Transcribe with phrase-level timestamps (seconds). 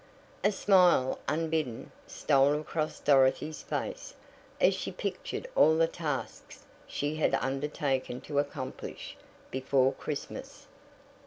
[0.43, 4.15] A smile, unbidden, stole across Dorothy's face
[4.59, 9.15] as she pictured all the tasks she had undertaken to accomplish
[9.51, 10.65] "before Christmas."